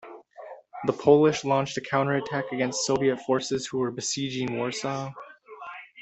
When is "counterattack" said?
1.81-2.45